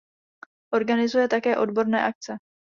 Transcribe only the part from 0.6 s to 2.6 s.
Organizuje také odborné akce.